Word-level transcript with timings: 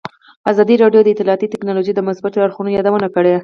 ازادي 0.51 0.75
راډیو 0.83 1.01
د 1.03 1.07
اطلاعاتی 1.13 1.47
تکنالوژي 1.53 1.91
د 1.95 1.99
مثبتو 2.07 2.37
اړخونو 2.45 2.69
یادونه 2.77 3.07
کړې. 3.15 3.33